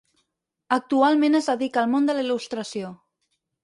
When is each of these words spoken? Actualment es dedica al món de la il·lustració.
Actualment 0.77 1.41
es 1.43 1.51
dedica 1.53 1.83
al 1.85 1.95
món 1.95 2.11
de 2.11 2.19
la 2.19 2.27
il·lustració. 2.29 2.95